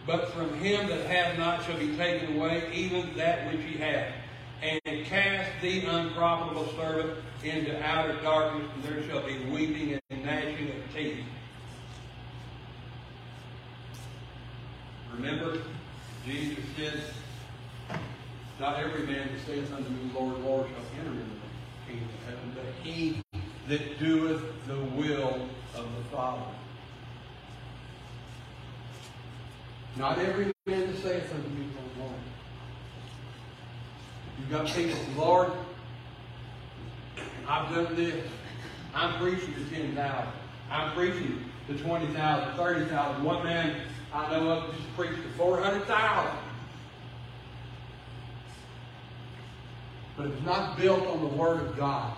[0.06, 4.12] But from him that hath not shall be taken away even that which he hath.
[4.62, 10.68] And cast the unprofitable servant into outer darkness, and there shall be weeping and gnashing
[10.68, 11.24] of teeth.
[15.14, 15.58] Remember,
[16.26, 17.00] Jesus said,
[18.58, 22.24] Not every man that saith unto me, Lord, Lord, shall enter into the kingdom of
[22.26, 23.22] heaven, but he
[23.68, 26.42] that doeth the will of the Father.
[29.96, 31.66] Not every man that saith unto me,
[31.98, 32.19] Lord, Lord.
[34.40, 35.52] You've got people, Lord,
[37.46, 38.26] I've done this.
[38.94, 40.32] I'm preaching to 10,000.
[40.70, 43.24] I'm preaching to 20,000, 30,000.
[43.24, 43.76] One man
[44.12, 46.32] I know of just preached to 400,000.
[50.16, 52.16] But if it's not built on the Word of God,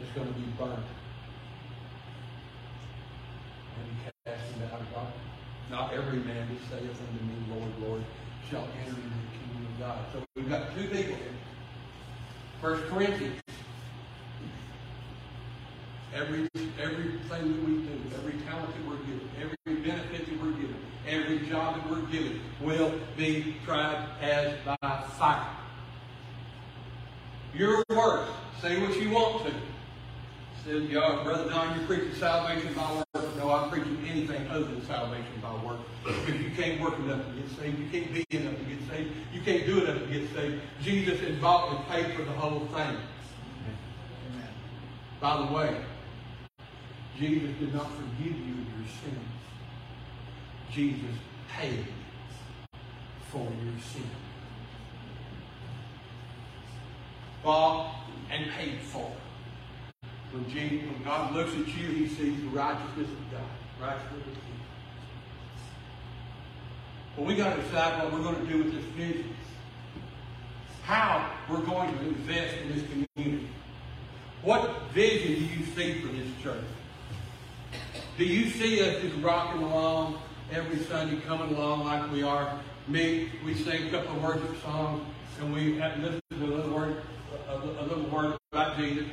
[0.00, 0.82] it's going to be burned.
[3.78, 5.16] And be cast into outer darkness.
[5.70, 8.02] Not every man that saith unto me, Lord, Lord,
[8.50, 9.29] shall enter into
[9.80, 9.98] God.
[10.12, 11.32] So we've got two people here.
[12.60, 13.40] First Corinthians.
[16.14, 16.48] Every
[16.82, 20.76] everything that we do, every talent that we're given, every benefit that we're given,
[21.08, 25.46] every job that we're given will be tried as by fire.
[27.54, 28.30] Your works.
[28.60, 29.52] Say what you want to.
[30.64, 33.36] Said, yeah, Brother Don, you're preaching salvation by works.
[33.38, 35.82] No, I'm preaching anything other than salvation by works.
[36.04, 37.78] Because you can't work enough to get saved.
[37.78, 39.10] You can't be enough to get saved.
[39.32, 40.60] You can't do enough to get saved.
[40.82, 42.96] Jesus involved and paid for the whole thing.
[44.34, 44.48] Amen.
[45.18, 45.76] By the way,
[47.18, 49.30] Jesus did not forgive you your sins.
[50.70, 51.16] Jesus
[51.50, 51.86] paid
[53.30, 54.04] for your sin.
[57.42, 57.94] Bought
[58.30, 59.10] and paid for.
[60.32, 63.40] When, Jesus, when God looks at you, he sees the righteousness of God.
[63.80, 64.50] Righteousness of Jesus.
[67.16, 69.34] But we got to decide what we're going to do with this vision.
[70.84, 73.48] How we're going to invest in this community.
[74.42, 76.64] What vision do you see for this church?
[78.16, 80.18] Do you see us just rocking along
[80.52, 82.58] every Sunday, coming along like we are?
[82.86, 85.02] Me, we sing a couple of worship songs,
[85.40, 87.02] and we have listened to a little word,
[87.48, 89.06] a, a little word about Jesus.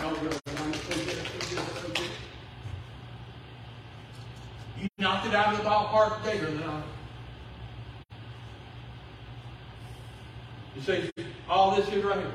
[4.80, 6.84] You knocked it out of the ballpark today, or not?
[10.76, 11.10] You say,
[11.50, 12.32] all this is right here.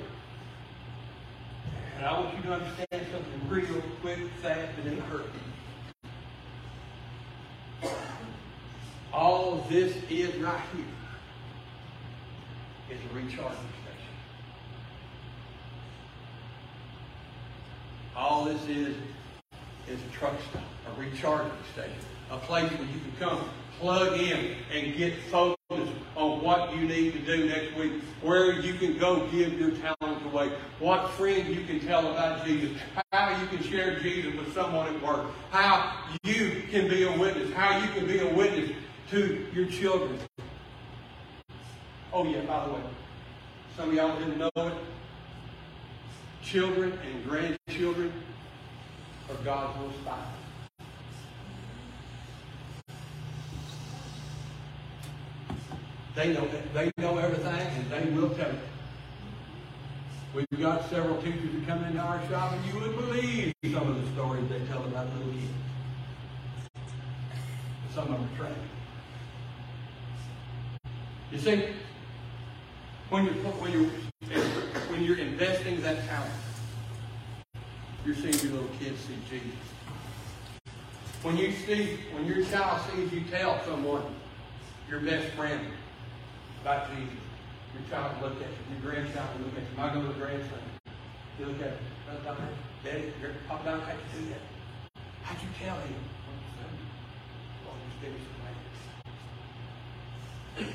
[1.97, 5.23] And I want you to understand something real quick, fast, and in a hurry.
[9.13, 10.85] All this is right here
[12.91, 14.15] is a recharging station.
[18.17, 18.97] All this is
[19.89, 21.93] is a truck stop, a recharging station,
[22.31, 23.49] a place where you can come
[23.83, 28.75] plug in and get focused on what you need to do next week, where you
[28.75, 32.77] can go give your talent away, what friends you can tell about Jesus,
[33.13, 37.53] how you can share Jesus with someone at work, how you can be a witness,
[37.55, 38.71] how you can be a witness
[39.11, 40.17] to your children.
[42.13, 42.81] Oh, yeah, by the way,
[43.77, 44.75] some of y'all didn't know it.
[46.43, 48.13] Children and grandchildren
[49.33, 50.19] are God's little spies.
[56.15, 58.59] They know they know everything and they will tell you.
[60.35, 64.03] We've got several teachers that come into our shop and you would believe some of
[64.03, 65.53] the stories they tell about little kids.
[67.95, 68.57] Some of them are trained.
[71.31, 71.69] You see,
[73.09, 73.91] when you're when you're
[74.91, 76.33] when you're investing that talent,
[78.05, 79.59] you're seeing your little kids see Jesus.
[81.23, 84.03] When you see when your child sees you tell someone,
[84.91, 85.61] your best friend,
[86.63, 87.15] about Jesus,
[87.75, 89.77] your child will look at you, your grandchild will look at you.
[89.77, 90.59] My little grandson,
[91.39, 91.79] he look at me,
[92.85, 93.13] Daddy,
[93.49, 94.41] Papa Don, how'd you do that?
[95.23, 95.95] How'd you tell him?
[97.65, 97.75] Well,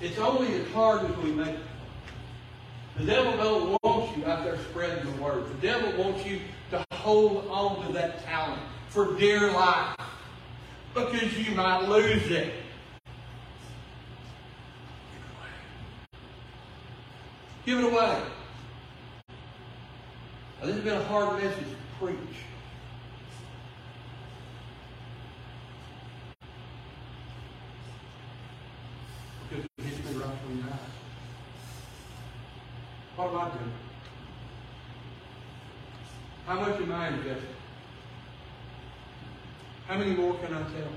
[0.00, 1.60] It's only as hard as we make it.
[2.98, 5.48] The devil don't want you out there spreading the word.
[5.48, 6.40] The devil wants you
[6.70, 9.96] to hold on to that talent for dear life
[10.94, 12.52] because you might lose it.
[17.64, 18.22] Give it away.
[20.60, 22.16] Now, this has been a hard message to preach.
[33.16, 33.72] What am I doing?
[36.46, 37.48] How much am I investing?
[39.86, 40.92] How many more can I tell?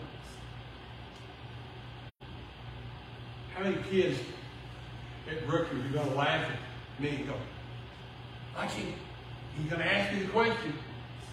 [3.55, 4.19] How many kids
[5.31, 7.35] at Brookers are going to laugh at me and go,
[8.57, 8.95] Archie,
[9.57, 10.73] he's going to ask you the question.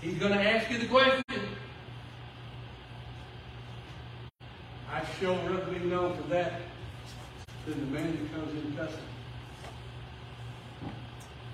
[0.01, 1.25] He's going to ask you the question.
[4.89, 6.61] I sure rather be known for that
[7.67, 8.99] than the man that comes in cussing.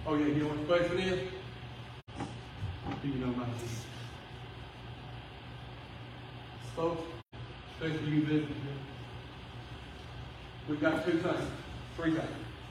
[0.07, 1.31] Oh, yeah, you know what the question is?
[3.03, 3.87] Do you know my Jesus?
[6.77, 7.03] Folks,
[7.81, 8.59] especially you business
[10.69, 11.51] we've got two things,
[11.97, 12.29] three things.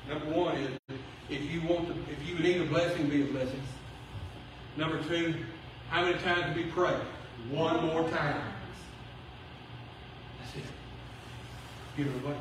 [0.07, 0.77] Number one is
[1.29, 3.61] if you want to, if you need a blessing, be a blessing.
[4.77, 5.33] Number two,
[5.89, 6.95] how many times do we pray?
[7.49, 8.41] One more time.
[10.39, 10.63] That's it.
[11.95, 12.37] Give it away.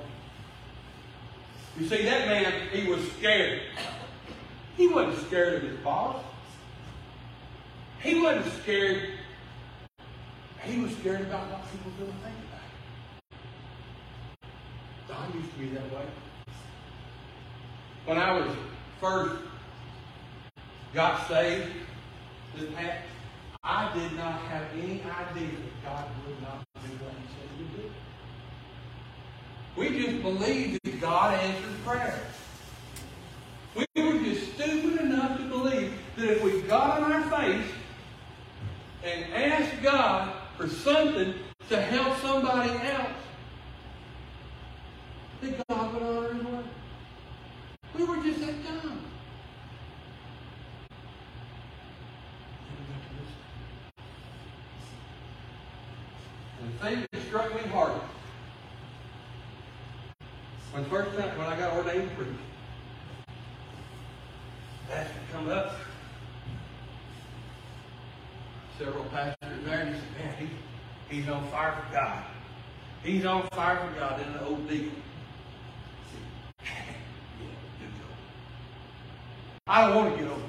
[1.78, 3.62] You see, that man, he was scared.
[4.76, 6.22] He wasn't scared of his boss.
[8.01, 9.03] He wasn't scared.
[10.62, 12.56] He was scared about what people were going to think about
[15.19, 16.05] I used to be that way.
[18.05, 18.55] When I was
[19.01, 19.43] first
[20.95, 21.73] got saved,
[22.55, 23.03] this past,
[23.64, 27.64] I did not have any idea that God would not do what He said He
[27.64, 27.91] would do.
[29.77, 32.21] We just believed that God answered prayer.
[33.75, 37.67] We were just stupid enough to believe that if we got on our face
[39.05, 41.35] and asked God for something
[41.69, 43.11] to help somebody else,
[45.41, 46.64] that God would honor his word.
[47.97, 49.05] We were just that dumb.
[56.61, 57.93] And the thing that struck me hard
[60.76, 62.32] when first time when I got ordained priest,
[64.91, 65.74] pastor come up,
[68.78, 70.34] several pastors there, and he said, man,
[71.09, 72.24] he, he's on fire for God.
[73.03, 74.91] He's on fire for God in the old deacon.
[76.61, 76.74] I said,
[77.41, 77.47] yeah,
[77.80, 78.16] good job.
[79.69, 80.43] I don't want to get over.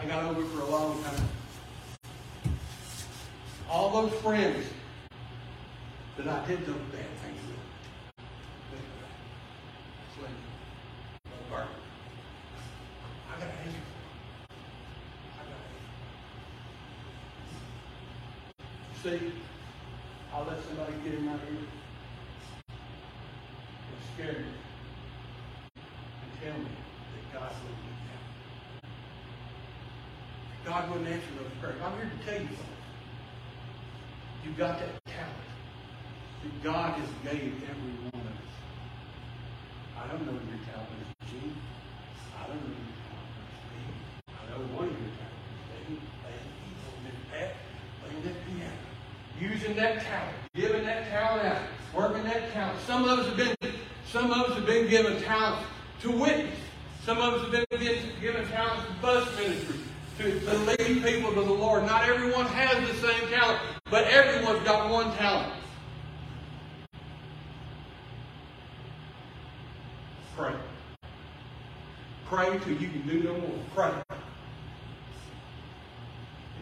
[0.00, 1.28] I got over it for a long time.
[3.70, 4.66] All those friends
[6.16, 7.58] that I did those bad things with.
[10.16, 10.36] Sling.
[11.50, 11.66] Burn.
[13.28, 13.84] I got anger.
[15.34, 15.60] I got
[19.12, 19.20] anger.
[19.20, 19.32] See,
[20.32, 21.38] I'll let somebody get in my ear
[23.88, 24.48] and scare me
[26.22, 26.70] and tell me
[27.14, 28.90] that God will do that.
[30.64, 31.80] God wouldn't answer those prayers.
[31.84, 32.74] I'm here to tell you something.
[34.56, 35.34] You've got that talent
[36.44, 38.54] that God has gave every one of us.
[39.98, 41.56] I don't know your talent is, Gene.
[42.38, 43.34] I don't know your talent
[43.74, 44.30] is.
[44.30, 45.98] I know one of your talents is.
[48.00, 48.78] Playing piano.
[49.40, 52.78] Using that talent, giving that talent out, working that talent.
[52.86, 53.72] Some of us have been,
[54.06, 55.66] some of us have been given talents
[56.02, 56.54] to witness.
[57.04, 59.80] Some of us have been given, given talents to bus ministry,
[60.18, 61.86] to, to lead people to the Lord.
[61.86, 65.52] Not everyone has the same talent, but everyone's got one talent.
[70.36, 70.54] Pray.
[72.26, 73.58] Pray till you can do no more.
[73.74, 73.92] Pray.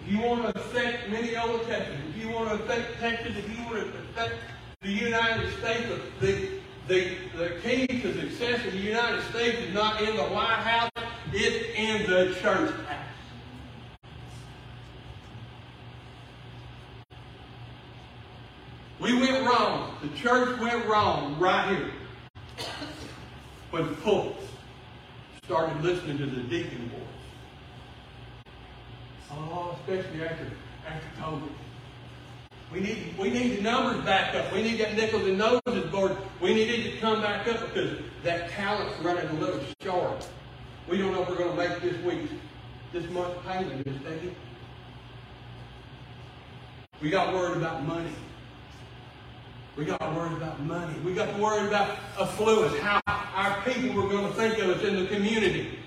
[0.04, 3.64] If you want to affect Mineola, Texas, if you want to affect Texas, if you
[3.64, 4.34] want to affect
[4.82, 5.86] the United States,
[6.20, 6.48] the,
[6.88, 10.90] the, the key to success in the United States is not in the White House,
[11.34, 12.98] it's in the church house.
[18.98, 19.96] We went wrong.
[20.00, 21.90] The church went wrong right here.
[23.70, 24.46] When pulpits
[25.44, 28.46] started listening to the deacon voice.
[29.30, 30.46] Oh, especially after
[30.86, 31.61] after COVID.
[32.72, 34.50] We need we need the numbers back up.
[34.52, 36.16] We need that nickels and noses board.
[36.40, 40.26] We need it to come back up because that talent's running a little short.
[40.88, 42.30] We don't know if we're going to make this week,
[42.92, 44.34] this month's payment, Miss Peggy.
[47.02, 48.12] We got worried about money.
[49.76, 50.98] We got worried about money.
[51.00, 54.96] We got worried about affluence, how our people were going to think of us in
[54.96, 55.78] the community.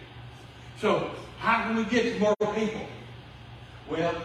[0.80, 2.82] So, how can we get more people?
[3.90, 4.16] Well,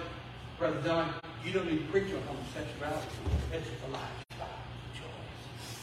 [0.59, 3.09] Brother Don, you don't need to preach on homosexuality.
[3.53, 4.59] It's a lifestyle
[4.95, 5.78] choice.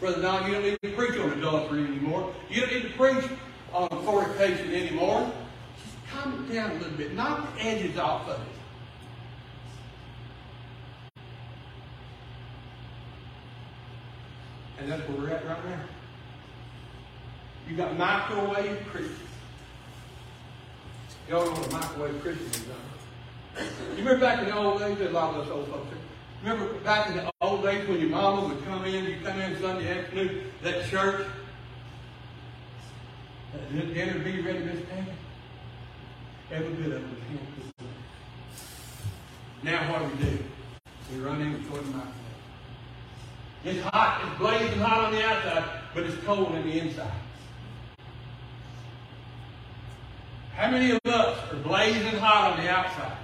[0.00, 2.32] Brother Don, you don't need to preach on adultery anymore.
[2.48, 3.24] You don't need to preach
[3.72, 5.30] on fornication anymore.
[5.82, 7.14] Just calm it down a little bit.
[7.14, 8.46] Knock the edges off of it.
[14.78, 15.80] And that's where we're at right now.
[17.68, 19.18] You got microwave Christians.
[21.28, 22.95] Y'all know what a microwave Christian is?
[23.58, 23.64] You
[23.96, 25.98] remember back in the old days, a lot of us old folks here.
[26.42, 29.58] Remember back in the old days when your mama would come in, you come in
[29.60, 31.26] Sunday afternoon, that church,
[33.52, 35.10] that dinner be ready, Miss Peggy?
[36.52, 37.90] Every bit of it was cooked.
[39.62, 40.44] Now what do we do?
[41.12, 42.14] We run in before the microwave.
[43.64, 47.10] It's hot, it's blazing hot on the outside, but it's cold on the inside.
[50.54, 53.15] How many of us are blazing hot on the outside?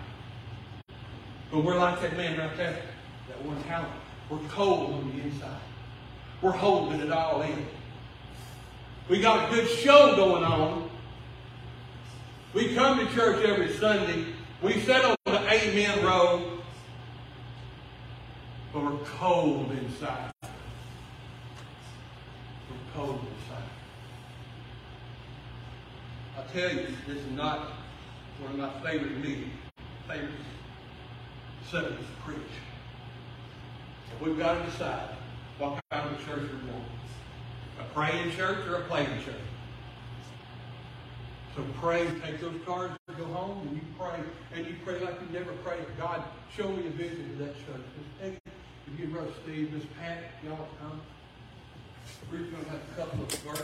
[1.53, 2.80] But we're like that man right there,
[3.28, 3.92] that one talent.
[4.30, 5.61] We're cold on the inside.
[6.40, 7.66] We're holding it all in.
[9.11, 10.88] We got a good show going on.
[12.55, 14.24] We come to church every Sunday.
[14.62, 16.59] We sit on the amen row.
[18.72, 20.32] But we're cold inside.
[20.42, 20.48] We're
[22.94, 23.68] cold inside.
[26.38, 27.72] I tell you, this is not
[28.40, 29.53] one of my favorite meetings,
[30.09, 30.30] favorite
[31.70, 32.52] subjects to preach.
[34.10, 35.10] And we've got to decide
[35.58, 36.84] what kind of a church we want.
[37.80, 39.34] A praying church or a playing church.
[41.54, 44.18] So pray, take those cards, and go home, and you pray,
[44.54, 45.84] and you pray like you never prayed.
[45.98, 46.22] God,
[46.56, 47.84] show me a vision of that church.
[48.22, 51.00] If you Brother Steve, Miss Pat, y'all come.
[52.30, 53.28] We're going to have a couple of